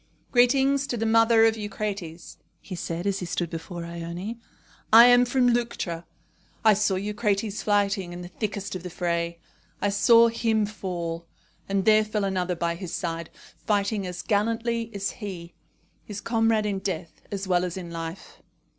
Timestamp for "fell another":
12.03-12.55